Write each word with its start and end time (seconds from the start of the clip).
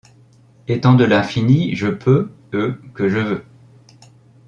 Etant 0.67 0.95
de 0.95 1.03
l’infini, 1.03 1.75
je 1.75 1.85
peux 1.85 2.31
e 2.55 2.73
que 2.95 3.07
je 3.07 3.19
veux; 3.19 3.45